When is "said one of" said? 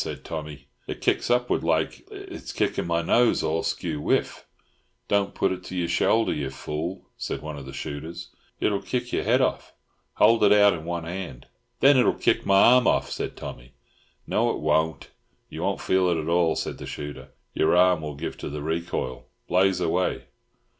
7.17-7.67